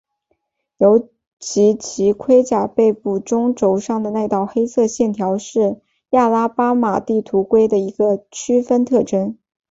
[0.77, 9.37] 尤其其盔甲背部中轴上的那道黑色线条是亚拉巴马地图龟的一个区分特征。